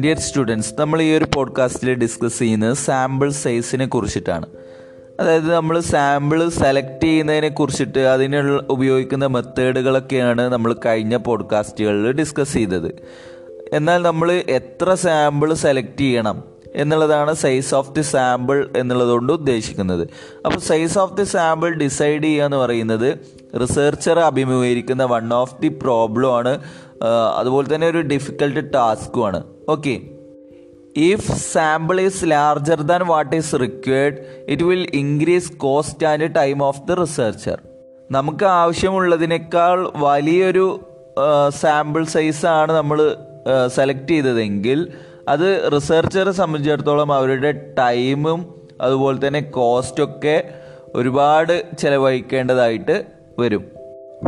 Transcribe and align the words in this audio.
Dear 0.00 0.18
students 0.18 0.74
നമ്മൾ 0.78 1.02
ഈ 1.02 1.16
ഒരു 1.16 1.26
പോഡ്കാസ്റ്റിൽ 1.34 1.94
ഡിസ്കസ് 1.94 2.38
ചെയ്യുന്നത് 2.38 2.72
സാമ്പിൾ 2.72 3.30
സൈസിനെ 3.30 3.86
കുറിച്ചിട്ടാണ്. 3.86 4.46
അതായത് 5.20 5.54
നമ്മൾ 5.54 5.80
സാമ്പിൾ 5.80 6.48
സെലക്ട് 6.48 7.04
ചെയ്യുന്നതിനെ 7.04 7.48
കുറിച്ചിട്ട് 7.48 7.98
അതിനുള്ള 7.98 8.66
ഉപയോഗിക്കുന്ന 8.70 9.26
മെത്തേഡുകളൊക്കെയാണ് 9.26 10.52
നമ്മൾ 10.52 10.76
കഴിഞ്ഞ 10.86 11.16
പോഡ്കാസ്റ്റുകളിൽ 11.16 12.12
ഡിസ്കസ് 12.12 12.52
ചെയ്തത്. 12.52 12.94
എന്നാൽ 13.72 14.02
നമ്മൾ 14.02 14.32
എത്ര 14.32 14.94
സാമ്പിൾ 14.94 15.54
സെലക്ട് 15.54 15.98
ചെയ്യണം? 15.98 16.53
എന്നുള്ളതാണ് 16.74 17.32
സൈസ് 17.34 17.74
ഓഫ് 17.74 17.92
ദി 17.94 18.00
സാമ്പിൾ 18.00 18.58
എന്നുള്ളതുകൊണ്ട് 18.76 19.32
ഉദ്ദേശിക്കുന്നത്. 19.32 20.04
അപ്പോൾ 20.46 20.60
size 20.60 20.98
of 20.98 21.16
the 21.16 21.24
sample 21.24 21.70
decide 21.74 22.24
ചെയ്യുക 22.24 22.44
എന്ന് 22.44 22.56
പറയുന്നത് 22.56 23.08
റിസർച്ചർ 23.62 24.18
അഭിമുഖീകരിക്കുന്ന 24.18 25.04
വൺ 25.04 25.34
ഓഫ് 25.34 25.56
ദി 25.62 25.68
പ്രോബ്ലം 25.68 26.32
ആണ്. 26.38 26.54
അതുപോലെ 27.38 27.74
തന്നെ 27.74 27.86
ഒരു 27.86 28.00
difficult 28.12 28.72
ടാസ്ക്കുമാണ് 28.74 29.42
okay 29.68 29.94
if 30.96 31.32
sample 31.52 32.00
is 32.00 32.24
larger 32.24 32.80
than 32.82 33.02
what 33.06 33.36
is 33.36 33.54
required 33.54 34.18
it 34.48 34.64
will 34.64 34.84
increase 34.94 35.52
cost 35.56 36.06
and 36.06 36.28
time 36.34 36.58
of 36.64 36.82
the 36.88 36.94
researcher 37.00 37.58
നമുക്ക് 38.10 38.44
ആവശ്യമുള്ളതിനേക്കാൾ 38.44 39.78
വലിയൊരു 39.96 40.66
സാമ്പിൾ 41.60 42.04
സൈസാണ് 42.04 42.72
നമ്മൾ 42.72 42.98
സെലക്ട് 43.66 44.08
ചെയ്തതെങ്കിൽ 44.08 44.78
അത് 45.28 45.72
റിസർച്ചറെ 45.72 46.30
സംബന്ധിച്ചിടത്തോളം 46.30 47.12
അവരുടെ 47.12 47.50
ടൈമും 47.78 48.40
അതുപോലെ 48.80 49.26
തന്നെ 49.26 49.40
കോസ്റ്റൊക്കെ 49.40 50.52
ഒരുപാട് 50.94 51.64
ചിലവഴിക്കേണ്ടതായിട്ട് 51.78 53.04
വരും. 53.38 53.64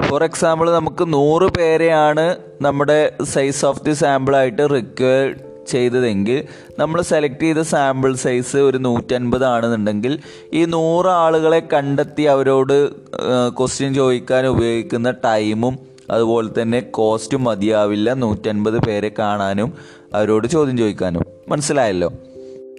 ഫോർ 0.08 0.24
എക്സാമ്പിൾ 0.24 0.70
നമുക്ക് 0.70 1.12
നൂറ് 1.12 1.58
പേരെയാണ് 1.58 2.36
നമ്മുടെ 2.60 3.12
സൈസ് 3.24 3.66
ഓഫ് 3.66 3.82
ദി 3.82 3.92
സാമ്പിളായിട്ട് 3.92 4.62
റിക്വയർ 4.70 5.36
ചെയ്തതെങ്കിൽ 5.66 6.44
നമ്മൾ 6.78 7.02
സെലക്ട് 7.02 7.40
ചെയ്ത 7.40 7.58
സാമ്പിൾ 7.58 8.14
സൈസ് 8.14 8.56
ഒരു 8.56 8.78
നൂറ്റൻപതാണെന്നുണ്ടെങ്കിൽ 8.78 10.18
ഈ 10.52 10.64
നൂറ് 10.64 11.06
ആളുകളെ 11.06 11.62
കണ്ടെത്തി 11.72 12.22
അവരോട് 12.22 12.76
ക്വസ്റ്റ്യൻ 13.58 13.94
ചോദിക്കാൻ 13.94 14.46
ഉപയോഗിക്കുന്ന 14.46 15.10
ടൈമും 15.10 15.78
അതുപോലെ 16.10 16.62
തന്നെ 16.62 16.80
കോസ്റ്റ് 16.80 17.38
മതിയാവില്ല. 17.38 18.12
നൂറ്റൻപത് 18.12 18.78
പേരെ 18.82 19.12
കാണാനും 19.18 19.74
അവരോട് 20.14 20.46
ചോദ്യം 20.46 20.78
ചോദിക്കാനും. 20.78 21.22
മനസ്സിലായല്ലോ? 21.48 22.12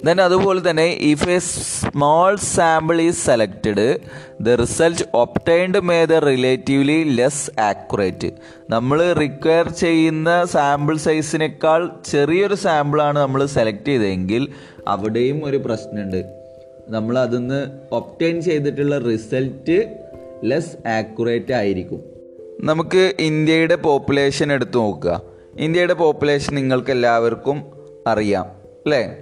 ദെൻ 0.04 0.22
അതുപോലെ 0.22 0.70
തന്നെ 0.70 0.86
if 0.86 1.30
a 1.30 1.38
small 1.38 2.36
sample 2.36 3.02
is 3.02 3.26
selected 3.26 3.98
the 4.42 4.50
result 4.50 5.04
obtained 5.14 5.80
may 5.80 6.06
the 6.06 6.14
relatively 6.14 7.04
less 7.04 7.60
accurate 7.60 8.32
നമ്മൾ 8.70 9.14
റിക്വയർ 9.14 9.70
ചെയ്യുന്ന 9.70 10.46
സാമ്പിൾ 10.46 10.98
സൈസിനേക്കാൾ 10.98 11.90
ചെറിയൊരു 12.06 12.56
സാമ്പിളാണ് 12.56 13.20
നമ്മൾ 13.20 13.46
സെലക്ട് 13.46 13.86
ചെയ്തതെങ്കിൽ 13.86 14.48
അവിടെയും 14.88 15.46
ഒരു 15.46 15.58
പ്രശ്നമുണ്ട്. 15.58 16.44
നമ്മൾ 16.88 17.20
അതിന്ന് 17.20 17.68
ഒപ്റ്റൈൻ 17.92 18.42
ചെയ്തിട്ടുള്ള 18.42 18.98
റിസൾട്ട് 18.98 19.98
ലെസ് 20.44 20.88
ആക്യുറേറ്റ് 20.88 21.54
ആയിരിക്കും. 21.54 22.17
നമുക്ക് 22.64 23.14
ഇന്ത്യയുടെ 23.20 23.76
പോപ്പുലേഷൻ 23.76 24.54
എടുത്തു 24.54 24.80
നോക്കുക. 24.80 25.22
ഇന്ത്യയുടെ 25.60 25.94
പോപ്പുലേഷൻ 25.94 26.56
നിങ്ങൾക്ക് 26.56 26.92
എല്ലാവർക്കും 26.92 27.64
അറിയാം 28.08 28.44
അല്ലേ? 28.86 29.18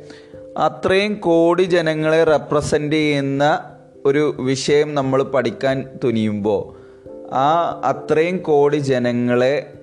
അത്രയും 0.57 1.15
കോടി 1.15 1.63
ജനങ്ങളെ 1.63 2.23
റെപ്രസെന്റ് 2.23 2.95
ചെയ്യുന്ന 2.95 3.63
ഒരു 4.05 4.35
വിഷയം 4.39 4.95
നമ്മൾ 4.95 5.23
പഠിക്കാൻ 5.23 5.99
തുനിയുമ്പോൾ 6.03 6.85
ആ 7.33 7.81
അത്രയും 7.83 8.37
കോടി 8.37 8.77
ജനങ്ങളെ 8.77 9.73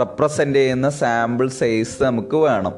റെപ്രസെന്റ് 0.00 0.58
ചെയ്യുന്ന 0.58 0.90
സാമ്പിൾ 0.90 1.48
സൈസ് 1.48 2.02
നമുക്ക് 2.02 2.36
വേണം 2.36 2.72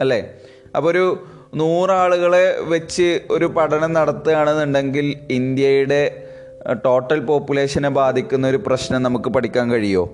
അല്ലേ? 0.00 0.34
അപ്പോൾ 0.76 0.90
ഒരു 0.90 1.26
നൂറാളുകളെ 1.54 2.58
വെച്ച് 2.60 3.20
ഒരു 3.30 3.44
പഠനം 3.44 3.92
നടത്തുകയാണെന്നുണ്ടെങ്കിൽ 3.92 5.16
ഇന്ത്യയുടെ 5.30 6.27
ടോട്ടൽ 6.72 7.20
പോപ്പുലേഷനെ 7.20 7.88
ബാധിക്കുന്ന 7.88 8.48
ഒരു 8.48 8.56
പ്രശ്നം 8.56 9.02
നമുക്ക് 9.02 9.30
പഠിക്കാൻ 9.30 9.70
കഴിയുമോ 9.70 10.10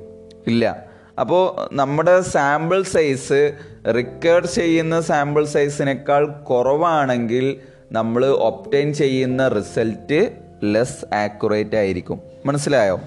ഇല്ല. 0.46 0.86
അപ്പോൾ 1.20 1.74
നമ്മുടെ 1.74 2.20
സാമ്പിൾ 2.20 2.82
സൈസ് 2.82 3.52
റിക്കേർഡ് 3.96 4.46
ചെയ്യുന്ന 4.46 5.00
സാമ്പിൾ 5.00 5.44
സൈസിനേക്കാൾ 5.44 6.26
കുറവാണെങ്കിൽ 6.26 7.56
നമ്മൾ 7.92 8.26
ഒപ്റ്റൈൻ 8.26 8.94
ചെയ്യുന്ന 8.94 9.48
റിസൾട്ട് 9.48 10.32
ലെസ് 10.64 11.14
ആക്യുറേറ്റ് 11.14 11.76
ആയിരിക്കും. 11.76 12.20
മനസ്സിലായോ? 12.46 13.00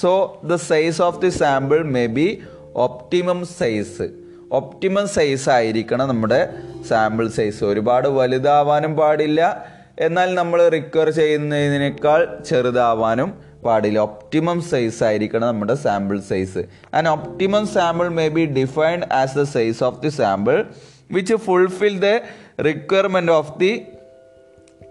So 0.00 0.40
the 0.44 0.54
size 0.54 1.02
of 1.02 1.20
the 1.20 1.28
sample 1.28 1.82
may 1.82 2.06
be 2.06 2.42
optimum 2.74 3.46
size 3.58 4.10
optimum 4.52 5.08
size 5.08 5.48
ആയിരിക്കണം 5.48 6.08
നമ്മുടെ 6.08 6.48
സാമ്പിൾ 6.88 7.28
സൈസ് 7.28 7.64
ഒരുപാട് 7.64 8.08
വലുതാവാനും 8.08 8.96
പാടില്ല. 8.96 9.70
എന്നാൽ 9.98 10.34
നമ്മൾ 10.34 10.68
റിക്വയർ 10.68 11.10
ചെയ്യുന്നതിനേക്കാൾ 11.10 12.38
ചെറുതാവാനും 12.50 13.30
പാടില്ല. 13.64 13.98
ഒപ്റ്റിമം 13.98 14.60
സൈസ് 14.60 15.04
ആയിരിക്കണം 15.04 15.48
നമ്മുടെ 15.48 15.74
sample 15.74 16.20
size 16.20 16.58
and 16.94 17.08
optimum 17.08 17.66
sample 17.66 18.08
may 18.08 18.28
be 18.28 18.44
defined 18.44 19.12
as 19.12 19.38
the 19.38 19.42
size 19.42 19.84
of 19.84 20.02
the 20.02 20.08
sample 20.08 20.64
which 21.12 21.34
fulfil 21.34 21.98
the 21.98 22.06
requirement 22.60 23.32
of 23.32 23.58
the 23.58 23.82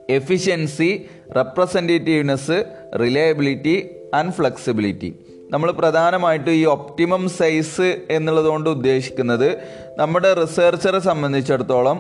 efficiency 0.10 1.10
representativeness 1.36 2.66
reliability 3.00 3.90
and 4.14 4.34
flexibility 4.34 5.20
നമ്മൾ 5.50 5.72
പ്രധാനമായിട്ടും 5.72 6.52
ഈ 6.52 6.66
ഒപ്റ്റിമം 6.66 7.30
സൈസ് 7.30 8.06
എന്നുള്ളതുകൊണ്ട് 8.10 8.70
ഉദ്ദേശിക്കുന്നത് 8.70 9.60
നമ്മുടെ 9.98 10.34
റിസർച്ചറെ 10.34 11.00
സംബന്ധിച്ചിടത്തോളം 11.00 11.98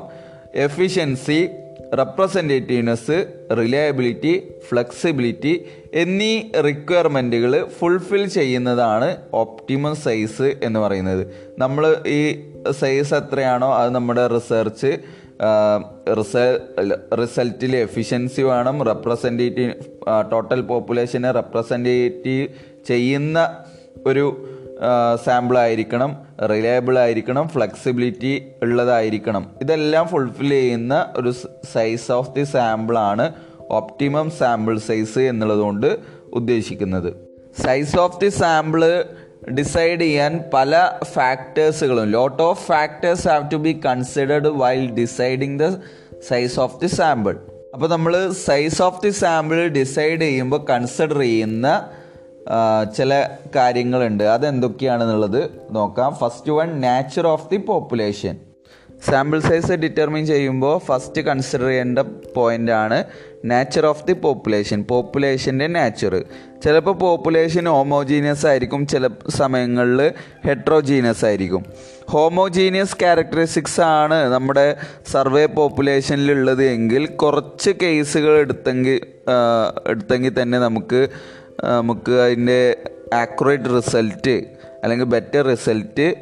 എഫിഷ്യൻസി 0.55 1.49
റെപ്രസെന്റേറ്റീവ്നെസ് 1.93 3.17
റിലയബിലിറ്റി 3.57 4.33
ഫ്ലെക്സിബിലിറ്റി 4.69 5.65
എന്നീ 5.93 6.41
റിക്വയർമെന്റുകൾ 6.61 7.67
ഫുൾഫിൽ 7.79 8.27
ചെയ്യുന്നതാണ് 8.27 9.17
ഒപ്റ്റിമം 9.33 9.95
സൈസ് 9.95 10.55
എന്ന് 10.63 10.79
പറയുന്നത്. 10.79 11.27
നമ്മൾ 11.59 12.03
ഈ 12.07 12.21
സൈസ് 12.71 13.13
എത്രയാണോ 13.13 13.75
അത് 13.75 13.91
നമ്മുടെ 13.95 14.27
റിസർച്ച് 14.27 14.97
റിസൾട്ടിൽ 17.21 17.75
എഫിഷ്യൻസി 17.75 18.41
വേണം. 18.41 18.83
റെപ്രസെന്റേറ്റീവ് 18.83 19.73
ടോട്ടൽ 20.31 20.61
പോപ്പുലേഷനെ 20.61 21.31
റെപ്രസെന്റേറ്റീവ് 21.31 22.47
ചെയ്യുന്ന 22.87 23.57
ഒരു 24.05 24.25
സാമ്പിൾ 25.25 25.57
ആയിരിക്കണം 25.57 26.17
റിലയബിൾ 26.41 26.99
ആയിരിക്കണം 26.99 27.49
ഫ്ലെക്സിബിലിറ്റി 27.49 28.53
ഉള്ളതായിരിക്കണം. 28.61 29.47
ഇതെല്ലാം 29.61 30.07
ഫുൾഫിൽ 30.07 30.49
ചെയ്യുന്ന 30.49 31.13
ഒരു 31.17 31.33
സൈസ് 31.73 32.11
ഓഫ് 32.11 32.35
ദി 32.35 32.43
സാമ്പിളാണ് 32.43 33.33
ഒപ്റ്റിമം 33.69 34.31
സാമ്പിൾ 34.31 34.77
സൈസ് 34.77 35.19
എന്നുള്ളതുകൊണ്ട് 35.19 35.99
ഉദ്ദേശിക്കുന്നത്. 36.33 37.13
Size 37.63 37.97
of 37.97 38.19
the 38.19 38.29
sample 38.29 39.03
decide 39.53 40.01
ചെയ്യാൻ 40.01 40.43
പല 40.53 40.89
ഫാക്ടേഴ്സുകളും 41.13 42.05
lot 42.09 42.43
of 42.43 42.67
factors 42.67 43.27
have 43.27 43.51
to 43.51 43.55
be 43.55 43.73
considered 43.85 44.47
while 44.47 44.89
deciding 44.91 45.59
the 45.59 45.65
size 46.29 46.59
of 46.59 46.81
the 46.81 46.87
sample 46.87 47.35
അപ്പോൾ 47.73 47.89
നമ്മൾ 47.89 48.31
size 48.31 48.81
of 48.81 49.01
the 49.03 49.09
sample 49.09 49.67
decide 49.67 50.21
ചെയ്യുമ്പോൾ 50.21 50.65
കൺസിഡർ 50.69 51.19
ചെയ്യുന്ന 51.19 51.67
ചില 52.95 53.29
കാര്യങ്ങളുണ്ട്. 53.55 54.23
അതെന്തൊക്കെയാണെന്നുള്ളത് 54.23 55.51
നോക്കാം. 55.71 56.15
First 56.15 56.51
one 56.51 56.81
nature 56.81 57.27
of 57.27 57.49
the 57.49 57.57
population 57.57 58.37
sample 59.05 59.39
size 59.39 59.71
determine 59.71 60.25
ചെയ്യുമ്പോൾ 60.25 60.77
ഫസ്റ്റ് 60.77 61.21
കൺസിഡർ 61.21 61.65
ചെയ്യേണ്ട 61.65 61.99
പോയിന്റ് 62.35 62.71
ആണ് 62.71 63.03
നാച്ചർ 63.45 63.85
ഓഫ് 63.85 64.07
ദി 64.07 64.13
പോപ്പുലേഷൻ 64.13 64.85
പോപ്പുലേഷന്റെ 64.89 65.67
നാച്ചർ 65.67 66.25
ചിലപ്പോൾ 66.63 66.91
പോപ്പുലേഷൻ 66.91 67.65
ഹോമോജീനിയസ് 67.67 68.45
ആയിരിക്കും 68.45 68.87
ചില 68.87 69.09
സമയങ്ങളിൽ 69.29 70.11
ഹെട്രോജീനിയസ് 70.45 71.25
ആയിരിക്കും. 71.25 71.65
ഹോമോജീനിയസ് 72.09 72.95
ക്യാരക്ടറിസ്റ്റിക്സ് 72.99 73.81
ആണ് 73.81 74.33
നമ്മുടെ 74.33 74.77
സർവേ 75.11 75.45
പോപ്പുലേഷനിലുള്ളത് 75.45 76.63
എങ്കിൽ 76.65 77.05
കുറച്ച് 77.05 77.71
കേസുകൾ 77.81 78.37
എടുത്തെങ്കിൽ 78.37 79.01
എടുത്തെങ്കിൽ 79.87 80.41
തന്നെ 80.41 80.59
നമുക്ക് 80.59 81.09
നമുക്ക് 81.63 82.11
അതിന്റെ 82.11 82.77
ആക്യുറേറ്റ് 83.13 83.63
റിസൾട്ട് 83.63 84.45
അല്ലെങ്കിൽ 84.83 85.05
ബെറ്റർ 85.05 85.41
റിസൾട്ട് 85.41 86.15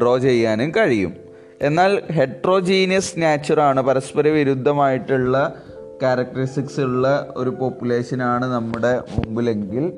ഡ്രോ 0.00 0.18
ചെയ്യാനും 0.18 0.70
കഴിയും. 0.70 1.14
എന്നാൽ 1.62 2.02
ഹെട്രോജീനിയസ് 2.12 3.14
നാച്ചറാണ് 3.16 3.80
പരസ്പര 3.80 4.28
വിരുദ്ധമായിട്ടുള്ള 4.28 5.54
ക്യാരക്ടറിസ്റ്റിക്സ് 6.02 6.80
ഉള്ള 6.80 7.34
ഒരു 7.36 7.50
പോപ്പുലേഷനാണ് 7.50 8.44
നമ്മുടെ 8.44 9.00
മുമ്പിലെങ്കിൽ 9.10 9.92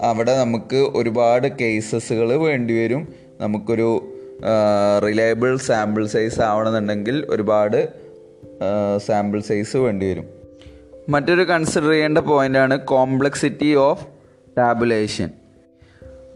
അവിടെ 0.00 0.36
നമുക്ക് 0.36 0.76
ഒരുപാട് 0.76 1.48
കേസസുകൾ 1.48 2.34
വേണ്ടിവരും 2.34 3.08
നമുക്കൊരു 3.40 4.12
റിലയബിൾ 5.04 5.56
സാമ്പിൾ 5.56 6.06
സൈസ് 6.06 6.40
ആവണമെന്നുണ്ടെങ്കിൽ 6.40 7.26
ഒരുപാട് 7.30 7.88
സാമ്പിൾ 8.96 9.40
സൈസ് 9.40 9.76
വേണ്ടിവരും 9.76 10.39
മറ്റൊരു 11.12 11.42
കൺസിഡർ 11.42 11.90
ചെയ്യേണ്ട 11.90 12.18
പോയിന്റാണ് 12.18 12.76
കോംപ്ലക്സിറ്റി 12.80 13.74
ഓഫ് 13.74 14.06
ടാബുലേഷൻ 14.58 15.30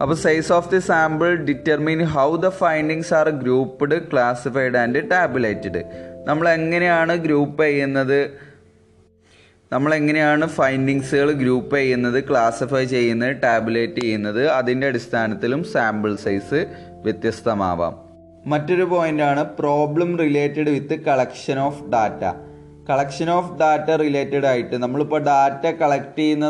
അപ്പോൾ 0.01 0.15
size 0.15 0.53
of 0.53 0.71
the 0.71 0.79
sample 0.79 1.35
determine 1.35 2.03
how 2.03 2.35
the 2.35 2.49
findings 2.49 3.13
are 3.13 3.29
grouped 3.29 4.11
classified 4.11 4.77
and 4.77 5.11
tabulated 5.11 5.83
നമ്മൾ 6.27 6.49
എങ്ങനെയാണ് 6.49 7.15
ഗ്രൂപ്പ് 7.15 7.63
ചെയ്യുന്നത്? 7.63 8.19
നമ്മൾ 9.71 9.95
എങ്ങനെയാണ് 9.95 10.45
ഫൈൻഡിങ്സുകൾ 10.45 11.31
ഗ്രൂപ്പ് 11.31 11.75
ചെയ്യുന്നത് 11.75 12.29
ക്ലാസിഫൈ 12.29 12.85
ചെയ്യുന്നത് 12.85 13.41
ടാബുലേറ്റ് 13.41 14.01
ചെയ്യുന്നത്? 14.01 14.49
അതിന്റെ 14.49 14.87
അടിസ്ഥാനത്തിലും 14.87 15.63
സാമ്പിൾ 15.63 16.15
സൈസ് 16.15 16.59
വ്യത്യസ്തമാവാം. 17.03 17.95
മറ്റൊരു 18.45 18.83
പോയിന്റാണ് 18.83 19.43
problem 19.59 20.17
related 20.17 20.69
with 20.69 20.95
collection 20.99 21.59
of 21.59 21.83
data 21.89 22.23
collection 22.89 23.29
of 23.29 23.51
data 23.57 23.89
related 23.95 24.45
ആയിട്ട് 24.45 24.75
നമ്മളിപ്പോൾ 24.75 25.21
ഡാറ്റ 25.23 25.65
കളക്ട് 25.81 26.19
ചെയ്യുന്ന 26.19 26.47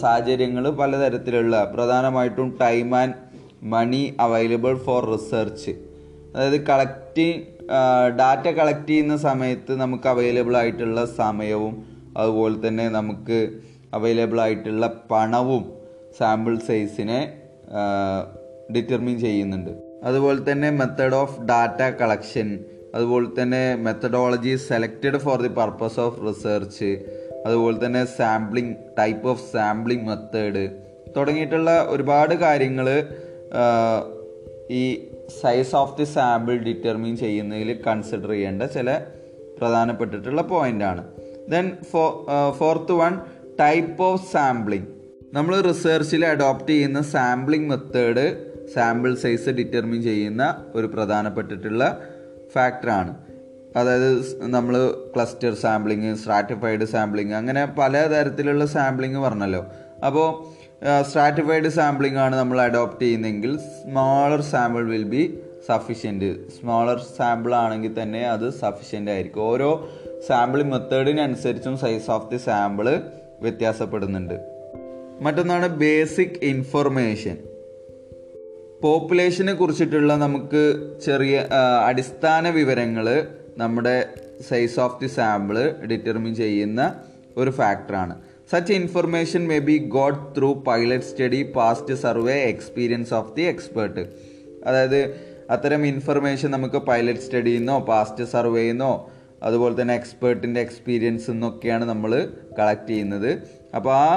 സാഹചര്യങ്ങൾ 0.00 0.64
പലതരത്തിലുള്ള 0.70 1.64
പ്രധാനമായിട്ടും 1.64 2.48
time 2.60 2.96
and 2.96 3.16
money 3.62 4.02
available 4.20 4.74
for 4.76 5.02
research 5.12 5.72
അതായത് 6.32 6.58
കളക്ട് 6.64 7.26
ഡാറ്റ 8.16 8.46
കളക്ട് 8.48 8.88
ചെയ്യുന്ന 8.88 9.16
സമയത്ത് 9.18 9.72
നമുക്ക് 9.80 10.08
അവൈലബിൾ 10.08 10.56
ആയിട്ടുള്ള 10.56 11.00
സമയവും 11.20 11.74
അതുപോലെ 12.16 12.68
തന്നെ 12.68 12.88
നമുക്ക് 12.88 13.38
അവൈലബിൾ 13.94 14.40
ആയിട്ടുള്ള 14.40 14.86
പണവും 15.10 15.64
സാമ്പിൾ 16.18 16.54
സൈസിനെ 16.68 17.20
ഡിറ്റർമിൻ 18.74 19.20
ചെയ്യുന്നുണ്ട്. 19.20 19.70
അതുപോലെ 20.04 20.52
തന്നെ 20.52 20.70
മെത്തേഡ് 20.70 21.14
ഓഫ് 21.14 21.36
ഡാറ്റ 21.40 21.80
കളക്ഷൻ 22.00 22.48
അതുപോലെ 22.94 23.28
തന്നെ 23.40 23.76
methodology 23.76 24.56
selected 24.68 25.18
for 25.18 25.38
the 25.42 25.48
purpose 25.48 26.00
of 26.00 26.26
research 26.26 26.90
അതുപോലെ 27.46 27.86
തന്നെ 27.86 28.04
sampling 28.16 28.76
type 28.98 29.28
of 29.28 29.44
sampling 29.52 30.06
method 30.08 30.64
തുടങ്ങിയിട്ടുള്ള 31.16 31.86
ഒരുപാട് 31.88 32.34
കാര്യങ്ങൾ 32.34 32.88
ഈ 34.70 34.84
size 35.42 35.74
of 35.74 35.96
the 35.98 36.04
sample 36.04 36.56
determine 36.56 37.16
ചെയ്യുന്നതിൽ 37.16 37.72
കൺസിഡർ 37.86 38.30
ചെയ്യേണ്ട 38.30 38.62
ചില 38.62 38.90
പ്രധാനപ്പെട്ടിട്ടുള്ള 39.58 40.42
പോയിന്റാണ് 40.42 41.02
then 41.48 41.66
four 41.92 42.02
fourth 42.58 42.92
one 42.92 43.14
type 43.60 44.02
of 44.02 44.32
sampling 44.32 44.88
നമ്മൾ 45.34 45.60
റിസർച്ചിൽ 45.60 46.26
അഡോപ്റ്റ് 46.26 46.68
ചെയ്യുന്ന 46.68 47.02
sampling 47.02 47.68
method 47.68 48.26
sample 48.74 49.14
size 49.14 49.50
determine 49.50 50.02
ചെയ്യുന്ന 50.02 50.54
ഒരു 50.74 50.86
പ്രധാനപ്പെട്ടിട്ടുള്ള 50.86 51.84
ഫാക്ടറാണ് 52.54 53.12
അതായത് 53.76 54.10
നമ്മൾ 54.46 54.74
ക്ലസ്റ്റർ 55.14 55.54
സാമ്പിളിങ് 55.54 56.16
സ്ട്രാറ്റിഫൈഡ് 56.16 56.84
സാമ്പിളിങ് 56.84 57.32
അങ്ങനെ 57.32 57.64
പല 57.78 58.06
തരത്തിലുള്ള 58.12 58.66
സാമ്പിളിങ് 58.66 59.16
പറഞ്ഞല്ലോ. 59.16 59.66
അപ്പോൾ 60.06 60.28
സ്ട്രാറ്റിഫൈഡ് 61.02 61.68
സാമ്പിളിംഗ് 61.68 62.18
ആണ് 62.18 62.36
നമ്മൾ 62.36 62.60
അഡോപ്റ്റ് 62.60 63.02
ചെയ്യുന്നതെങ്കിൽ 63.02 63.58
smaller 63.58 64.40
sample 64.40 64.84
will 64.84 65.02
be 65.02 65.22
sufficient 65.68 66.48
smaller 66.48 66.98
sample 67.18 67.54
ആണെങ്കിൽ 67.54 68.02
തന്നെ 68.02 68.28
അത് 68.28 68.50
സഫിഷ്യന്റ് 68.50 69.10
ആയിരിക്കും. 69.10 69.42
ഓരോ 69.42 69.88
സാമ്പിൾ 70.26 70.62
മെത്തേഡിനനുസരിച്ചും 70.62 71.78
സൈസ് 71.78 72.10
ഓഫ് 72.10 72.30
ദി 72.30 72.36
സാമ്പിൾ 72.36 73.02
വ്യത്യാസപ്പെടുന്നുണ്ട്. 73.40 74.36
മറ്റൊന്നാണ് 75.20 75.68
ബേസിക് 75.68 76.38
ഇൻഫർമേഷൻ 76.42 77.38
പോപ്പുലേഷനെ 78.82 79.52
കുറിച്ചിട്ടുള്ള 79.54 80.12
നമുക്ക് 80.16 80.62
ചെറിയ 81.04 81.36
അടിസ്ഥാന 81.84 82.50
വിവരങ്ങൾ 82.50 83.06
നമ്മുടെ 83.56 83.96
size 84.48 84.80
of 84.80 84.98
the 85.00 85.06
sample 85.06 85.56
determine 85.86 86.34
ചെയ്യുന്ന 86.34 86.82
ഒരു 87.36 87.50
ഫാക്ടറാണ് 87.50 88.14
such 88.52 88.72
information 88.72 89.42
may 89.48 89.58
be 89.58 89.76
got 89.88 90.20
through 90.36 90.50
pilot 90.68 91.04
study 91.04 91.40
past 91.56 91.94
survey 91.94 92.36
experience 92.52 93.14
of 93.14 93.32
the 93.36 93.42
expert 93.42 94.04
അതായത് 94.66 95.00
അത്തരം 95.50 95.82
ഇൻഫർമേഷൻ 95.86 96.48
നമുക്ക് 96.50 96.78
പൈലറ്റ് 96.86 97.20
സ്റ്റഡിയിൽ 97.20 97.58
നിന്നോ 97.58 97.78
പാസ്റ്റ് 97.80 98.24
സർവേയിൽ 98.24 98.70
നിന്നോ 98.70 98.92
അതുപോലെ 99.42 99.74
തന്നെ 99.80 99.94
എക്സ്പേർട്ടിന്റെ 99.94 100.60
എക്സ്പീരിയൻസ് 100.60 101.30
എന്നൊക്കെയാണ് 101.30 101.84
നമ്മൾ 101.84 102.12
കളക്ട് 102.58 102.88
ചെയ്യുന്നത്. 102.88 103.30
അപ്പോൾ 103.74 103.92
ആ 103.94 104.08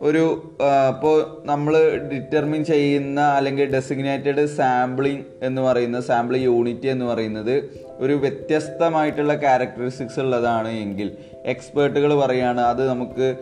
ഒരു 0.00 0.52
ഇപ്പോൾ 0.90 1.42
നമ്മൾ 1.44 2.00
ഡിറ്റർമിൻ 2.12 2.64
ചെയ്യുന്ന 2.64 3.20
അല്ലെങ്കിൽ 3.20 3.70
ഡെസിഗ്നേറ്റഡ് 3.70 4.46
സാമ്പിളിംഗ് 4.46 5.24
എന്ന് 5.42 5.62
പറയുന്ന 5.62 6.00
സാമ്പിൾ 6.00 6.36
യൂണിറ്റ് 6.36 6.86
എന്ന് 6.86 7.04
പറയുന്നത് 7.04 7.62
ഒരു 7.98 8.12
വ്യത്യസ്തമായിട്ടുള്ള 8.12 9.34
ക്യാരക്ടറിസ്റ്റിക്സ് 9.34 10.20
ഉള്ളതാണ് 10.20 10.68
എങ്കിൽ 10.68 11.12
എക്സ്പേർട്ടുകൾ 11.44 12.14
പറയുകയാണ് 12.14 12.60
അത് 12.60 12.88
നമുക്ക് 12.88 13.36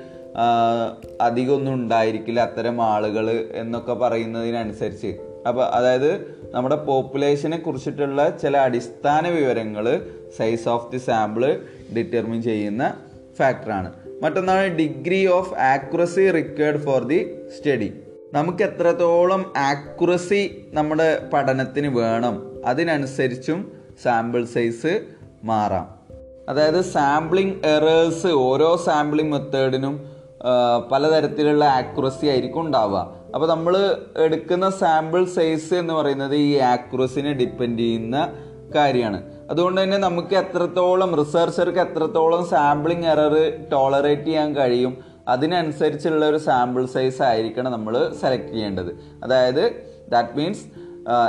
അധികമൊന്നും 1.20 1.74
ഉണ്ടായിരിക്കില്ല 1.74 2.40
അത്തരം 2.40 2.82
ആളുകൾ 2.82 3.30
എന്നൊക്കെ 3.54 3.92
പറയുന്നതിനനുസരിച്ച്. 3.92 5.18
അപ്പോൾ 5.46 5.64
അതായത് 5.64 6.26
നമ്മുടെ 6.54 6.76
പോപ്പുലേഷനെ 6.76 7.56
കുറിച്ചിട്ടുള്ള 7.58 8.38
ചില 8.38 8.56
അടിസ്ഥാന 8.56 9.28
വിവരങ്ങൾ 9.28 10.00
size 10.36 10.68
of 10.68 10.92
the 10.92 10.98
sample 10.98 11.60
determine 11.96 12.42
ചെയ്യുന്ന 12.42 12.94
ഫാക്ടറാണ് 13.38 14.03
മറ്റൊന്നാണ് 14.22 14.66
degree 14.66 15.26
of 15.26 15.54
accuracy 15.54 16.30
required 16.30 16.84
for 16.84 17.04
the 17.04 17.38
study 17.58 17.92
നമുക്ക് 18.32 18.62
എത്രത്തോളം 18.62 19.52
ആക്യുറസി 19.56 20.68
നമ്മുടെ 20.72 21.26
പഠനത്തിന് 21.32 21.86
വേണം? 21.86 22.66
അതിനനുസരിച്ചും 22.66 23.72
സാമ്പിൾ 24.02 24.44
സൈസ് 24.44 25.00
മാറാം. 25.44 25.94
അതായത് 26.48 26.80
സാമ്പിളിംഗ് 26.80 27.66
എറേഴ്സ് 27.66 28.26
ഓരോ 28.26 28.76
സാമ്പിളിംഗ് 28.76 29.32
മെത്തേഡിനും 29.32 30.14
പലതരത്തിലുള്ള 30.92 31.64
ആക്യുറസി 31.64 32.26
ആയിരിക്കും 32.26 32.60
ഉണ്ടാവുക. 32.60 33.16
അപ്പോൾ 33.34 33.48
നമ്മൾ 33.48 33.96
എടുക്കുന്ന 34.16 34.70
സാമ്പിൾ 34.70 35.24
സൈസ് 35.24 35.74
എന്ന് 35.74 35.94
പറയുന്നത് 35.94 36.34
ഈ 36.34 36.54
ആക്യുറസിനെ 36.56 37.32
ഡിപ്പെൻഡ് 37.32 37.78
ചെയ്യുന്ന 37.78 38.32
കാര്യമാണ്. 38.74 39.33
അതുകൊണ്ട് 39.50 39.82
തന്നെ 39.82 39.98
നമുക്ക് 39.98 40.34
എത്രത്തോളം 40.34 41.16
റിസർച്ചർക്ക് 41.16 41.78
എത്രത്തോളം 41.78 42.46
സാമ്പിളിങ് 42.46 43.04
എറർ 43.04 43.34
ടോളറേറ്റ് 43.72 44.22
ചെയ്യാൻ 44.22 44.56
കഴിയും 44.56 44.96
അതിനനുസരിച്ചുള്ള 45.28 46.24
ഒരു 46.28 46.36
സാമ്പിൾ 46.36 46.86
സൈസ് 46.86 47.22
ആയിരിക്കണം 47.22 47.72
നമ്മൾ 47.72 48.12
സെലക്ട് 48.20 48.52
ചെയ്യേണ്ടത്. 48.52 48.90
അതായത് 49.24 49.62
ദാറ്റ് 50.08 50.36
മീൻസ് 50.38 50.64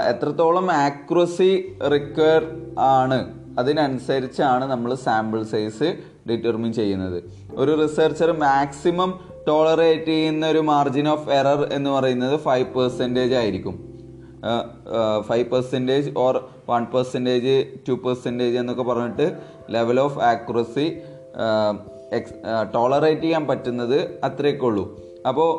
എത്രത്തോളം 0.10 0.72
ആക്യുറസി 0.72 1.52
റിക്വയർ 1.94 2.44
ആണ് 2.78 3.20
അതിനനുസരിച്ചാണ് 3.60 4.66
നമ്മൾ 4.66 4.94
സാമ്പിൾ 4.96 5.44
സൈസ് 5.44 5.90
ഡിറ്റർമിൻ 6.30 6.74
ചെയ്യുന്നത്. 6.74 7.24
ഒരു 7.56 7.72
റിസർച്ചർ 7.82 8.32
മാക്സിമം 8.32 9.20
ടോളറേറ്റ് 9.48 10.06
ചെയ്യുന്ന 10.06 10.48
ഒരു 10.48 10.60
മാർജിൻ 10.60 11.08
ഓഫ് 11.10 11.30
എറർ 11.30 11.74
എന്ന് 11.74 11.90
പറയുന്നത് 11.90 12.40
ഫൈവ് 12.40 12.66
പെർസെന്റേജ് 12.76 13.34
ആയിരിക്കും. 13.34 13.95
Five 15.28 15.46
percentage 15.54 16.10
or 16.24 16.36
one 16.70 16.84
percentage 16.94 17.56
two 17.88 17.94
percentage 18.06 18.58
എന്നൊക്കെ 18.62 18.86
പറഞ്ഞിട്ട് 18.90 19.28
ലെവൽ 19.76 20.00
ഓഫ് 20.06 20.20
ആക്യുറസി 20.32 20.88
എക്സ് 22.18 22.36
ടോളറേറ്റ് 22.74 23.26
ചെയ്യാൻ 23.26 23.44
പറ്റുന്നത് 23.52 23.98
അത്രയൊക്കെ 24.28 24.66
ഉള്ളൂ. 24.70 24.86
അപ്പോൾ 25.30 25.50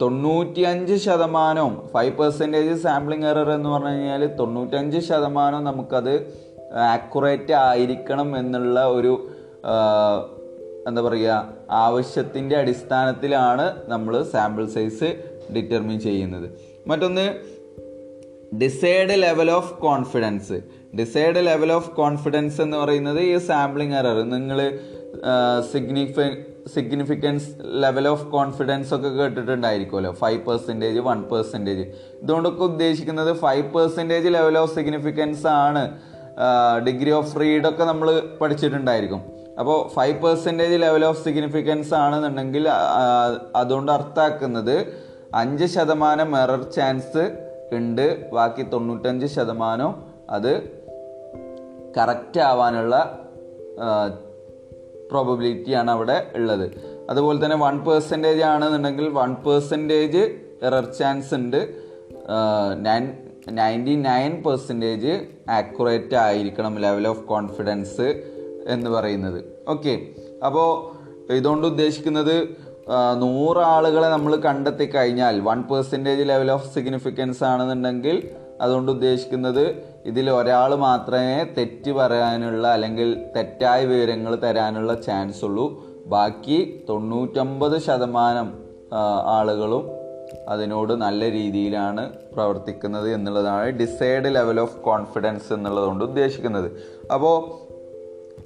തൊണ്ണൂറ്റിയഞ്ച് 0.00 0.96
ശതമാനവും 1.04 1.74
ഫൈവ് 1.92 2.12
പെർസെന്റേജ് 2.20 2.74
സാമ്പിളിംഗ് 2.84 3.28
എറർ 3.30 3.50
എന്ന് 3.56 3.70
പറഞ്ഞു 3.74 3.94
കഴിഞ്ഞാൽ 3.94 4.22
തൊണ്ണൂറ്റഞ്ച് 4.40 5.00
ശതമാനം 5.08 5.62
നമുക്കത് 5.70 6.14
ആക്യുറേറ്റ് 6.94 7.54
ആയിരിക്കണം 7.66 8.30
എന്നുള്ള 8.40 8.78
ഒരു 8.96 9.12
എന്താ 10.88 11.02
പറയുക 11.06 11.34
ആവശ്യത്തിന്റെ 11.84 12.54
അടിസ്ഥാനത്തിലാണ് 12.62 13.66
നമ്മൾ 13.92 14.14
സാമ്പിൾ 14.32 14.64
സൈസ് 14.74 15.10
ഡിറ്റർമിൻ 15.54 15.98
ചെയ്യുന്നത്. 16.06 16.48
മറ്റൊന്ന് 16.90 17.26
decide 18.62 19.14
level 19.24 19.50
of 19.50 19.72
confidence 19.86 20.56
decide 21.00 21.40
level 21.48 21.70
of 21.72 21.90
confidence 22.00 22.58
എന്ന് 22.64 22.76
പറയുന്നത് 22.76 23.20
ഈ 23.20 23.36
സാമ്പിളിംഗ് 23.50 23.96
എറർ 24.00 24.18
നിങ്ങൾ 24.34 24.58
സിഗ്നിഫി 25.72 26.26
സിഗ്നിഫിക്കൻസ് 26.74 27.48
ലെവൽ 27.84 28.08
ഓഫ് 28.08 28.24
കോൺഫിഡൻസ് 28.34 28.90
ഒക്കെ 28.94 29.08
കേട്ടിട്ടുണ്ടായിരിക്കുമല്ലോ. 29.08 30.12
ഫൈവ് 30.22 30.40
പെർസെന്റേജ് 30.46 31.00
വൺ 31.08 31.18
പെർസെന്റേജ് 31.32 31.84
ഇതുകൊണ്ടൊക്കെ 32.22 32.64
ഉദ്ദേശിക്കുന്നത് 32.70 33.32
five 33.44 33.66
percentage 33.74 34.28
level 34.36 34.58
of 34.58 34.74
significance 34.74 35.46
ആണ് 35.46 35.82
ഡിഗ്രി 36.86 37.10
ഓഫ് 37.10 37.30
ഫ്രീഡം 37.34 37.68
ഒക്കെ 37.68 37.84
നമ്മൾ 37.84 38.08
പഠിച്ചിട്ടുണ്ടായിരിക്കും. 38.40 39.20
അപ്പോൾ 39.60 39.78
five 39.94 40.16
percentage 40.22 40.76
level 40.84 41.04
of 41.04 41.20
significance 41.24 41.94
ആണെന്നുണ്ടെങ്കിൽ 41.94 42.64
അതുകൊണ്ട് 43.62 43.92
അർത്ഥാക്കുന്നത് 43.92 44.76
അഞ്ച് 45.42 45.66
ശതമാനം 45.74 46.30
എറർ 46.42 46.62
ചാൻസ് 46.76 47.24
ഉണ്ട്. 47.72 48.30
ബാക്കി 48.30 48.62
തൊണ്ണൂറ്റഞ്ച് 48.62 49.26
ശതമാനം 49.26 49.94
അത് 50.30 50.52
കറക്റ്റ് 51.96 52.40
ആവാനുള്ള 52.40 52.94
പ്രോബബിലിറ്റിയാണ് 55.10 55.90
അവിടെ 55.90 56.30
ഉള്ളത്. 56.34 56.70
അതുപോലെ 57.10 57.44
തന്നെ 57.44 57.56
വൺ 57.56 57.78
പേഴ്സന്റേജ് 57.78 58.42
ആണെന്നുണ്ടെങ്കിൽ 58.42 59.08
വൺ 59.08 59.34
പേഴ്സന്റേജ് 59.34 60.22
എറർ 60.62 60.84
ചാൻസ് 60.84 61.34
ഉണ്ട്. 61.34 61.74
Nine 62.80 63.12
ninety 63.50 63.94
nine 63.94 64.42
percentage 64.42 65.26
accurate 65.50 66.14
ആയിരിക്കണം 66.14 66.74
ലെവൽ 66.78 67.08
ഓഫ് 67.08 67.24
കോൺഫിഡൻസ് 67.24 68.22
എന്ന് 68.66 68.90
പറയുന്നത്. 68.90 69.44
ഓക്കെ 69.68 70.06
അപ്പോൾ 70.46 70.68
ഇതുകൊണ്ട് 71.32 71.66
ഉദ്ദേശിക്കുന്നത് 71.66 72.36
നൂറ് 73.16 73.58
ആളുകളെ 73.58 74.08
നമ്മൾ 74.08 74.36
കണ്ടെത്തി 74.36 74.84
കഴിഞ്ഞാൽ 74.84 75.40
one 75.40 75.62
percentage 75.62 76.28
level 76.28 76.50
of 76.50 76.74
significance 76.74 77.44
ആണെന്നുണ്ടെങ്കിൽ 77.44 78.16
അതുകൊണ്ട് 78.60 78.92
ഉദ്ദേശിക്കുന്നത് 78.92 79.64
ഇതിൽ 80.06 80.30
ഒരാൾ 80.30 80.74
മാത്രമേ 80.74 81.46
തെറ്റ് 81.58 81.90
പറയാനുള്ള 81.90 82.68
അല്ലെങ്കിൽ 82.68 83.24
തെറ്റായ 83.36 83.84
വിവരങ്ങൾ 83.84 84.36
തരാനുള്ള 84.36 84.94
ചാൻസ് 84.94 85.44
ഉള്ളൂ. 85.44 85.66
ബാക്കി 86.06 86.84
തൊണ്ണൂറ്റൊമ്പത് 86.88 87.78
ശതമാനം 87.78 88.48
ആളുകളും 89.26 89.84
അതിനോട് 90.48 90.92
നല്ല 90.92 91.30
രീതിയിലാണ് 91.30 92.12
പ്രവർത്തിക്കുന്നത് 92.34 93.14
എന്നുള്ളതാണ് 93.14 93.66
ഡിസൈഡ് 93.66 94.34
ലെവൽ 94.34 94.60
ഓഫ് 94.60 94.76
കോൺഫിഡൻസ് 94.76 95.52
എന്നുള്ളതുകൊണ്ട് 95.52 96.04
ഉദ്ദേശിക്കുന്നത്. 96.04 96.68
അപ്പോൾ 97.12 97.36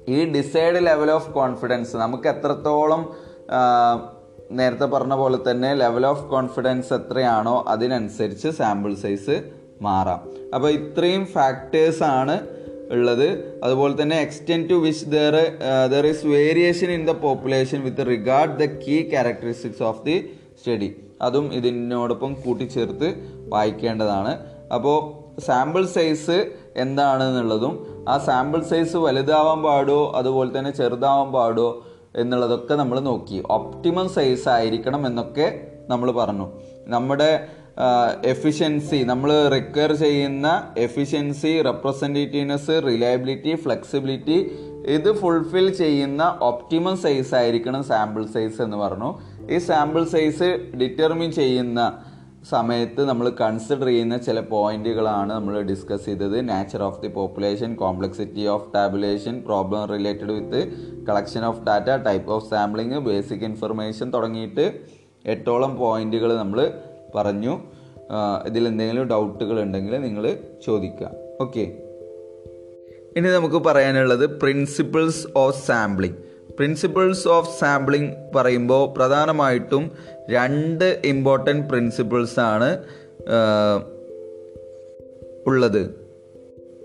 ഈ 0.09 0.31
ഡിസൈഡ് 0.33 0.85
ലെവൽ 0.85 1.11
ഓഫ് 1.11 1.31
കോൺഫിഡൻസ് 1.31 1.95
നമുക്ക് 1.97 2.27
എത്രത്തോളം 2.29 3.03
നേരത്തെ 4.51 4.85
പറഞ്ഞ 4.85 5.13
പോലെ 5.13 5.51
തന്നെ 5.51 5.73
ലെവൽ 5.73 6.05
ഓഫ് 6.05 6.29
കോൺഫിഡൻസ് 6.29 6.93
എത്രയാണോ 6.93 7.65
അതിനനുസരിച്ച് 7.67 8.49
സാമ്പിൾ 8.49 8.93
സൈസ് 8.93 9.51
മാറാം. 9.81 10.21
അപ്പോൾ 10.55 10.69
ഇത്രയും 10.69 11.25
ഫാക്ടേഴ്സ് 11.25 12.03
ആണ് 12.03 12.47
ഉള്ളത്. 12.91 13.59
അതുപോലെ 13.63 14.01
തന്നെ 14.01 14.19
extent 14.19 14.69
to 14.69 14.73
which 14.73 15.05
there 15.05 15.35
there 15.91 16.07
is 16.07 16.25
variation 16.25 16.91
in 16.91 17.07
the 17.07 17.11
population 17.11 17.81
with 17.81 18.07
regard 18.07 18.57
the 18.59 18.65
key 18.65 19.01
characteristics 19.01 19.83
of 19.83 20.05
the 20.05 20.29
study 20.59 20.95
അതും 21.21 21.53
ഇതിനോടൊപ്പം 21.53 22.33
കൂട്ടിച്ചേർത്ത് 22.33 23.09
വായിക്കേണ്ടതാണ്. 23.49 24.37
അപ്പോൾ 24.73 24.97
സാമ്പിൾ 25.41 25.85
സൈസ് 25.85 26.51
എന്താണെന്നുള്ളതും 26.75 28.05
ആ 28.09 28.17
സാമ്പിൾ 28.17 28.61
സൈസ് 28.61 28.97
വലുതാവാൻ 28.97 29.61
പാടുമോ 29.63 30.11
അതുപോലെ 30.15 30.59
തന്നെ 30.59 30.71
ചെറുതാവാൻ 30.71 31.31
പാടോ 31.31 31.85
എന്നുള്ളതൊക്കെ 32.15 32.75
നമ്മൾ 32.75 32.99
നോക്കി. 32.99 33.43
ഒപ്റ്റിമം 33.49 34.09
സൈസ് 34.09 34.49
ആയിരിക്കണം 34.49 35.07
എന്നൊക്കെ 35.07 35.67
നമ്മൾ 35.89 36.11
പറഞ്ഞു. 36.11 36.47
നമ്മുടെ 36.87 37.47
എഫിഷ്യൻസി 38.23 39.03
നമ്മൾ 39.03 39.47
റിക്വയർ 39.47 39.93
ചെയ്യുന്ന 39.93 40.73
എഫിഷ്യൻസി 40.77 41.61
റെപ്രസെന്റേറ്റീവ്നെസ് 41.61 42.81
റിലയബിലിറ്റി 42.87 43.55
ഫ്ലെക്സിബിലിറ്റി 43.55 44.57
ഇത് 44.85 45.15
ഫുൾഫിൽ 45.19 45.73
ചെയ്യുന്ന 45.73 46.39
ഒപ്റ്റിമം 46.41 46.97
സൈസ് 46.97 47.35
ആയിരിക്കണം 47.35 47.83
സാമ്പിൾ 47.83 48.25
സൈസ് 48.25 48.61
എന്ന് 48.61 48.77
പറഞ്ഞു. 48.77 49.19
ഈ 49.51 49.57
സാമ്പിൾ 49.57 50.03
സൈസ് 50.03 50.73
ഡിറ്റർമിൻ 50.81 51.31
ചെയ്യുന്ന 51.31 52.03
സമയത്ത് 52.43 53.01
നമ്മൾ 53.09 53.29
കൺസിഡർ 53.39 53.85
ചെയ്യുന്ന 53.85 54.17
ചില 54.17 54.39
പോയിന്റുകളാണ് 54.51 55.31
നമ്മൾ 55.33 55.55
ഡിസ്കസ് 55.61 56.05
ചെയ്തത്. 56.05 56.35
Nature 56.49 56.81
of 56.83 57.01
the 57.01 57.07
population 57.07 57.75
complexity 57.75 58.45
of 58.45 58.67
tabulation 58.75 59.41
problem 59.47 59.83
related 59.93 60.31
with 60.37 60.61
collection 61.07 61.45
of 61.45 61.61
data 61.67 61.89
type 62.07 62.31
of 62.31 62.49
sampling 62.49 62.99
basic 62.99 63.43
information 63.49 64.13
തുടങ്ങിയിട്ട് 64.13 64.65
എട്ടോളം 65.25 65.77
പോയിന്റുകൾ 65.77 66.35
നമ്മൾ 66.37 66.59
പറഞ്ഞു. 67.15 67.53
ഇതിൽ 68.45 68.63
എന്തെങ്കിലും 68.67 69.07
ഡൗട്ടുകൾ 69.07 69.61
ഉണ്ടെങ്കിൽ 69.63 69.97
നിങ്ങൾ 69.97 70.25
ചോദിക്കുക. 70.65 71.11
ഓക്കെ 71.41 71.65
ഇനി 73.17 73.27
നമുക്ക് 73.27 73.59
പറയാനുള്ളത് 73.67 74.39
principles 74.39 75.27
of 75.35 75.67
sampling 75.67 76.17
principles 76.59 77.27
of 77.27 77.59
sampling 77.59 78.13
പറയുമ്പോൾ 78.35 78.93
പ്രധാനമായിട്ടും 78.93 79.91
രണ്ട് 80.29 81.01
ഇമ്പോർട്ടന്റ് 81.05 81.67
പ്രിൻസിപ്പിൾസ് 81.69 82.39
ആണ് 82.39 82.83
ഉള്ളത്. 85.47 85.95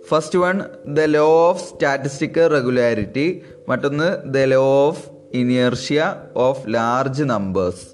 First 0.08 0.38
one 0.38 0.60
the 0.86 1.00
law 1.00 1.48
of 1.48 1.62
statistical 1.68 2.46
regularity 2.46 3.42
മറ്റൊന്ന് 3.68 4.34
the 4.34 4.38
law 4.38 4.86
of 4.86 5.04
inertia 5.34 6.14
of 6.36 6.74
large 6.74 7.24
numbers 7.24 7.84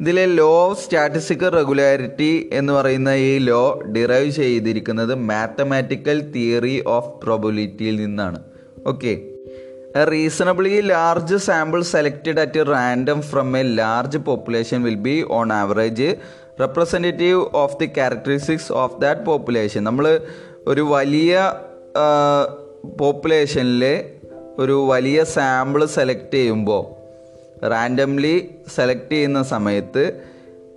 ഇതിലെ 0.00 0.26
ലോ 0.26 0.70
ഓഫ് 0.70 0.84
സ്റ്റാറ്റിസ്റ്റിക്കൽ 0.84 1.48
റെഗുലാരിറ്റി 1.48 2.50
എന്ന് 2.52 2.72
പറയുന്ന 2.72 3.08
ഈ 3.08 3.38
ലോ 3.38 3.82
ഡിറൈവ് 3.96 4.30
ചെയ്തിരിക്കുന്നത് 4.30 5.14
മാത്തമാറ്റിക്കൽ 5.14 6.30
തിയറി 6.30 6.84
ഓഫ് 6.86 7.24
പ്രൊബിലിറ്റിയിൽ 7.24 7.96
നിന്നാണ്. 7.96 8.40
Okay 8.86 9.33
a 9.94 10.02
reasonably 10.04 10.70
large 10.86 11.36
sample 11.44 11.80
selected 11.90 12.40
at 12.40 12.62
random 12.66 13.18
from 13.22 13.50
a 13.56 13.62
large 13.74 14.18
population 14.18 14.78
will 14.82 14.98
be 15.04 15.14
on 15.30 15.52
average 15.52 16.08
representative 16.60 17.40
of 17.54 17.76
the 17.80 17.86
characteristics 17.94 18.72
of 18.72 18.98
that 19.00 19.24
population 19.24 19.84
നമ്മൾ 19.84 20.06
ഒരു 20.66 20.80
വലിയ 20.90 21.32
പോപ്പുലേഷനിലെ 22.98 23.94
ഒരു 24.58 24.76
വലിയ 24.86 25.20
സാമ്പിൾ 25.34 25.84
സെലക്ട് 25.94 26.36
ചെയ്യുമ്പോൾ 26.36 26.82
റാൻഡംലി 27.68 28.34
സെലക്ട് 28.76 29.10
ചെയ്യുന്ന 29.10 29.42
സമയത്ത് 29.44 30.04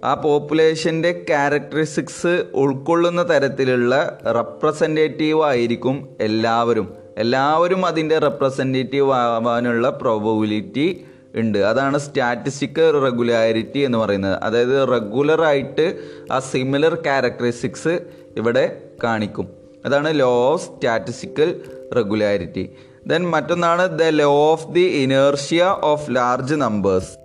ആ 0.03 0.13
പോപ്പുലേഷന്റെ 0.21 1.11
ക്യാരക്ടറിസ്റ്റിക്സ് 1.27 2.33
ഉൾക്കൊള്ളുന്ന 2.53 3.21
തരത്തിലുള്ള 3.23 3.93
റെപ്രസെന്റേറ്റീവ് 4.31 5.43
ആയിരിക്കും 5.43 5.95
എല്ലാവരും. 6.19 6.87
എല്ലാവരും 7.17 7.85
അതിന്റെ 7.85 8.17
റെപ്രസെന്റേറ്റീവ് 8.17 9.13
ആവാനുള്ള 9.13 9.89
പ്രോബബിലിറ്റി 9.89 11.05
ഉണ്ട്. 11.35 11.57
അതാണ് 11.57 11.97
സ്റ്റാറ്റിസ്റ്റിക്കൽ 11.97 12.99
റെഗുലാരിറ്റി 12.99 13.79
എന്ന് 13.79 13.97
പറയുന്നത്. 13.97 14.39
അതായത് 14.43 14.87
റെഗുലറായിട്ട് 14.91 15.99
ആ 16.31 16.39
സിമിലർ 16.39 16.95
ക്യാരക്ടറിസ്റ്റിക്സ് 16.95 17.99
ഇവിടെ 18.37 18.81
കാണിക്കും. 19.03 19.49
അതാണ് 19.85 20.19
law 20.19 20.51
of 20.51 20.65
statistical 20.65 21.61
regularity 21.95 22.69
then 23.07 23.29
മറ്റൊന്നാണ് 23.29 23.99
the 23.99 24.03
law 24.03 24.51
of 24.51 24.67
the 24.71 24.79
inertia 24.79 25.75
of 25.81 26.15
large 26.15 26.55
numbers 26.55 27.17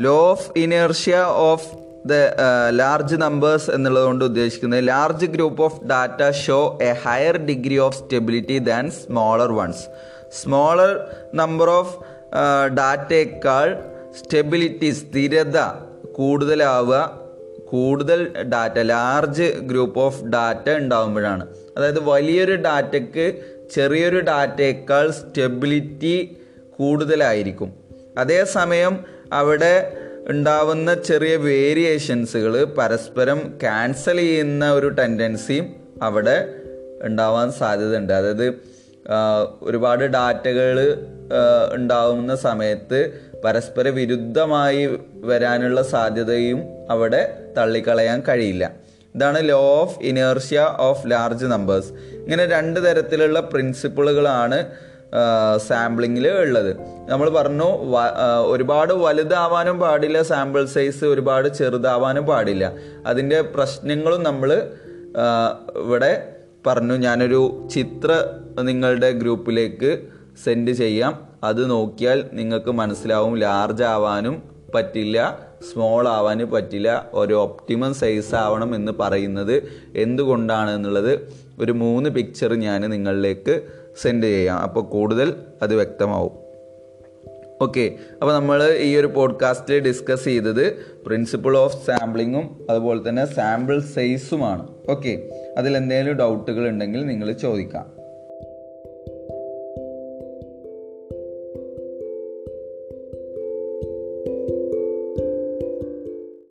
law 0.00 0.30
of 0.30 0.58
inertia 0.58 1.16
of 1.18 1.85
the 2.10 2.14
large 2.70 3.16
numbers 3.16 3.70
എന്നുള്ളതുകൊണ്ട് 3.70 4.24
ഉദ്ദേശിക്കുന്നത് 4.24 4.88
large 4.88 5.26
group 5.26 5.62
of 5.62 5.78
data 5.84 6.22
show 6.44 6.58
a 6.82 6.92
higher 7.04 7.36
degree 7.50 7.78
of 7.78 7.96
stability 7.96 8.58
than 8.70 8.90
smaller 8.90 9.52
ones 9.52 9.84
smaller 10.40 10.92
number 11.34 11.70
of 11.70 11.94
ഡാറ്റയേക്കാൾ 12.78 13.68
stability 14.18 14.90
സ്ഥിരത 14.90 15.58
കൂടുതലാവുക 16.12 16.98
കൂടുതൽ 17.70 18.20
data 18.52 18.78
large 18.92 19.48
group 19.70 20.00
of 20.00 20.24
data 20.24 20.66
ഉണ്ടാകുമ്പോഴാണ് 20.70 21.44
അതായത് 21.76 22.00
വലിയൊരു 22.10 22.56
ഡാറ്റയ്ക്ക് 22.66 23.26
ചെറിയൊരു 23.74 24.20
ഡാറ്റയേക്കാൾ 24.20 25.10
stability 25.10 26.16
കൂടുതലായിരിക്കും. 26.78 27.70
അതേസമയം 28.18 28.94
അവിടെ 29.32 29.74
ഉണ്ടാവുന്ന 30.30 30.94
ചെറിയ 30.94 31.36
വേരിയേഷൻസുകൾ 31.36 32.64
പരസ്പരം 32.64 33.40
ക്യാൻസൽ 33.62 34.16
ചെയ്യുന്ന 34.16 34.72
ഒരു 34.72 34.88
ടെൻഡൻസിയും 34.88 35.66
അവിടെ 36.02 36.54
ഉണ്ടാവാൻ 37.02 37.52
സാധ്യതയുണ്ട്. 37.52 38.12
അതായത് 38.12 38.46
ഒരുപാട് 39.62 40.04
ഡാറ്റകൾ 40.04 40.78
ഉണ്ടാവുന്ന 41.74 42.36
സമയത്ത് 42.36 43.00
പരസ്പര 43.44 43.88
വിരുദ്ധമായി 43.88 44.82
വരാനുള്ള 45.14 45.82
സാധ്യതയും 45.82 46.60
അവിടെ 46.90 47.22
തള്ളിക്കളയാൻ 47.58 48.22
കഴിയില്ല. 48.28 48.72
ഇതാണ് 49.14 49.48
law 49.48 49.60
of 49.82 50.00
inertia 50.02 50.60
of 50.78 51.10
large 51.10 51.46
numbers 51.46 51.92
ഇങ്ങനെ 52.14 52.46
രണ്ട് 52.46 52.80
തരത്തിലുള്ള 52.86 53.40
പ്രിൻസിപ്പിളുകളാണ് 53.40 54.58
സാമ്പിളിങ്ങിൽ 55.68 56.28
ഉള്ളത്. 56.28 56.70
നമ്മൾ 57.10 57.30
പറഞ്ഞു 57.30 57.68
ഒരുപാട് 58.52 58.92
വലുതാവാനും 58.92 59.78
പാടില്ല 59.80 60.22
സാമ്പിൾ 60.22 60.64
സൈസ് 60.64 61.04
ഒരുപാട് 61.04 61.48
ചെറുതാവാനും 61.48 62.26
പാടില്ല. 62.26 62.72
അതിന്റെ 63.06 63.40
പ്രശ്നങ്ങളും 63.40 64.22
നമ്മൾ 64.22 64.50
ഇവിടെ 65.84 66.12
പറഞ്ഞു. 66.66 66.94
ഞാനൊരു 66.94 67.68
ചിത്ര 67.74 68.10
നിങ്ങളുടെ 68.60 69.10
ഗ്രൂപ്പിലേക്ക് 69.10 69.90
സെൻഡ് 70.44 70.70
ചെയ്യാം. 70.70 71.12
അത് 71.44 71.70
നോക്കിയാൽ 71.70 72.30
നിങ്ങൾക്ക് 72.32 72.70
മനസ്സിലാവും 72.70 73.34
ലാർജ് 73.38 73.82
ആവാനും 73.82 74.42
പറ്റില്ല 74.74 75.38
സ്മോൾ 75.72 76.08
ആവാനും 76.08 76.50
പറ്റില്ല 76.50 77.10
ഒരു 77.12 77.34
ഒപ്റ്റിമം 77.34 77.94
സൈസ് 77.94 78.34
ആവണം 78.34 78.74
എന്ന് 78.74 78.92
പറയുന്നത് 79.00 79.62
എന്തുകൊണ്ടാണ് 79.96 80.70
എന്നുള്ളത് 80.70 81.12
ഒരു 81.58 81.72
മൂന്ന് 81.72 82.10
പിക്ചർ 82.10 82.54
ഞാൻ 82.54 82.80
നിങ്ങളിലേക്ക് 82.90 83.54
സെൻഡ് 84.02 84.24
ചെയ്യാം. 84.24 84.58
അപ്പോൾ 84.58 84.84
കൂടുതൽ 84.84 85.34
അത് 85.62 85.74
വ്യക്തമാവും. 85.74 86.46
ഓക്കെ 87.62 87.92
അപ്പോൾ 88.22 88.34
നമ്മൾ 88.34 88.72
ഈ 88.78 88.96
ഒരു 88.96 89.06
പോഡ്കാസ്റ്റിൽ 89.06 89.78
ഡിസ്കസ് 89.78 90.24
ചെയ്തത് 90.24 90.76
പ്രിൻസിപ്പിൾ 91.06 91.56
ഓഫ് 91.56 91.86
സാമ്പിളിങ്ങും 91.86 92.66
അതുപോലെ 92.70 93.08
തന്നെ 93.08 93.34
സാമ്പിൾ 93.34 93.80
സൈസുമാണ് 93.80 94.68
ഓക്കെ 94.90 95.30
അതിൽ 95.58 95.76
എന്തെങ്കിലും 95.76 96.16
ഡൗട്ടുകൾ 96.16 96.68
ഉണ്ടെങ്കിൽ 96.68 97.06
നിങ്ങൾ 97.06 97.32
ചോദിക്കാം. 97.32 97.95